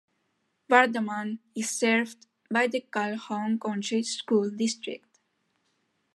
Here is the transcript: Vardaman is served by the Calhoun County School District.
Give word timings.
Vardaman 0.67 1.37
is 1.53 1.69
served 1.69 2.25
by 2.49 2.65
the 2.65 2.81
Calhoun 2.91 3.59
County 3.59 4.01
School 4.01 4.49
District. 4.49 5.05